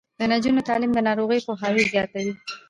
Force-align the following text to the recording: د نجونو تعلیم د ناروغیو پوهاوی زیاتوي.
د 0.19 0.21
نجونو 0.31 0.61
تعلیم 0.69 0.91
د 0.93 0.99
ناروغیو 1.07 1.45
پوهاوی 1.47 1.83
زیاتوي. 1.93 2.33